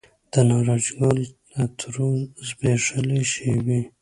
د 0.31 0.33
نارنج 0.49 0.85
ګل 0.99 1.19
عطرو 1.61 2.09
زبیښلې 2.47 3.21
شیبې 3.31 3.81